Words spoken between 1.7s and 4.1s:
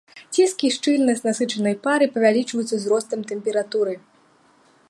пары павялічваюцца з ростам тэмпературы.